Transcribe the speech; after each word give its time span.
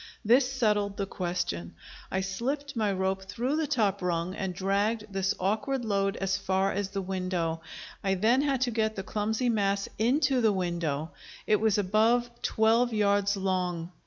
This 0.25 0.51
settled 0.51 0.97
the 0.97 1.05
question. 1.05 1.75
I 2.09 2.21
slipped 2.21 2.75
my 2.75 2.91
rope 2.91 3.25
through 3.25 3.57
the 3.57 3.67
top 3.67 4.01
rung, 4.01 4.33
and 4.33 4.51
dragged 4.51 5.05
this 5.13 5.35
awkward 5.39 5.85
load 5.85 6.17
as 6.17 6.37
far 6.39 6.71
as 6.71 6.89
the 6.89 7.03
window. 7.03 7.61
I 8.03 8.15
then 8.15 8.41
had 8.41 8.61
to 8.61 8.71
get 8.71 8.95
the 8.95 9.03
clumsy 9.03 9.47
mass 9.47 9.87
into 9.99 10.41
the 10.41 10.53
window; 10.53 11.11
it 11.45 11.57
was 11.61 11.77
above 11.77 12.31
twelve 12.41 12.91
yards 12.91 13.37
long. 13.37 13.91